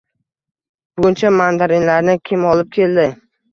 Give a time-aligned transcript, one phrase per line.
[1.03, 3.09] Buncha mandarinlarni kim olib keldi